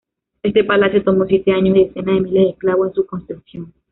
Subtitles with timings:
[0.41, 3.71] Este palacio tomó siete años y decenas de miles de esclavos en su construcción.